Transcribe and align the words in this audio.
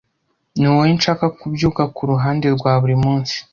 Niwowe 0.57 0.85
nshaka 0.97 1.25
kubyuka 1.39 1.83
kuruhande 1.95 2.47
rwa 2.55 2.73
buri 2.81 2.95
munsi 3.03 3.35